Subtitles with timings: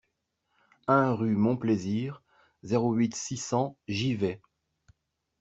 [0.87, 2.23] un rue Mon Plaisir,
[2.63, 4.41] zéro huit, six cents, Givet